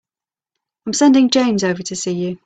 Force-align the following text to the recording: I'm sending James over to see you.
I'm 0.87 0.93
sending 0.93 1.29
James 1.29 1.63
over 1.63 1.83
to 1.83 1.95
see 1.95 2.13
you. 2.13 2.39